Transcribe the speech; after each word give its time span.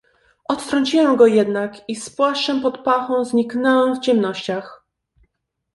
"Odtrąciłem 0.45 1.15
go 1.15 1.27
jednak 1.27 1.89
i 1.89 1.95
z 1.95 2.09
płaszczem 2.09 2.61
pod 2.61 2.83
pachą 2.83 3.25
zniknąłem 3.25 3.95
w 3.95 3.99
ciemnościach." 3.99 4.85